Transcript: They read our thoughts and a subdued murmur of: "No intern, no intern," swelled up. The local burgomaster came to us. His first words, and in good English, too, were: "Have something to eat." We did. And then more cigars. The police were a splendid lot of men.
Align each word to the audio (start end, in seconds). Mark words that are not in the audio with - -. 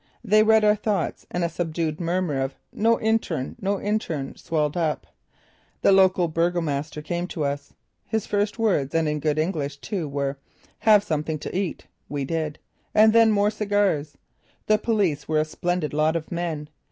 They 0.23 0.41
read 0.41 0.63
our 0.63 0.75
thoughts 0.75 1.27
and 1.29 1.43
a 1.43 1.47
subdued 1.47 2.01
murmur 2.01 2.41
of: 2.41 2.55
"No 2.73 2.99
intern, 2.99 3.55
no 3.61 3.79
intern," 3.79 4.35
swelled 4.35 4.75
up. 4.75 5.05
The 5.83 5.91
local 5.91 6.27
burgomaster 6.27 7.03
came 7.03 7.27
to 7.27 7.43
us. 7.43 7.73
His 8.07 8.25
first 8.25 8.57
words, 8.57 8.95
and 8.95 9.07
in 9.07 9.19
good 9.19 9.37
English, 9.37 9.77
too, 9.77 10.09
were: 10.09 10.39
"Have 10.79 11.03
something 11.03 11.37
to 11.37 11.55
eat." 11.55 11.85
We 12.09 12.25
did. 12.25 12.57
And 12.95 13.13
then 13.13 13.29
more 13.31 13.51
cigars. 13.51 14.17
The 14.65 14.79
police 14.79 15.27
were 15.27 15.39
a 15.41 15.45
splendid 15.45 15.93
lot 15.93 16.15
of 16.15 16.31
men. 16.31 16.69